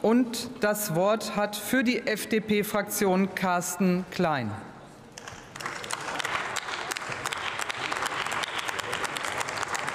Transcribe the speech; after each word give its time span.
Und 0.00 0.48
das 0.60 0.94
Wort 0.94 1.34
hat 1.34 1.56
für 1.56 1.82
die 1.82 2.06
FDP-Fraktion 2.06 3.34
Carsten 3.34 4.04
Klein. 4.10 4.50